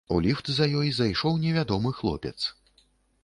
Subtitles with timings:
[0.13, 2.35] У ліфт за ёй зайшоў невядомы хлопец.